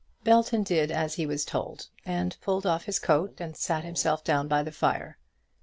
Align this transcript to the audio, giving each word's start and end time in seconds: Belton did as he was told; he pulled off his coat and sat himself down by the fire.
Belton 0.23 0.63
did 0.63 0.89
as 0.89 1.13
he 1.13 1.27
was 1.27 1.45
told; 1.45 1.85
he 2.03 2.29
pulled 2.41 2.65
off 2.65 2.85
his 2.85 2.97
coat 2.97 3.39
and 3.39 3.55
sat 3.55 3.83
himself 3.83 4.23
down 4.23 4.47
by 4.47 4.63
the 4.63 4.71
fire. 4.71 5.19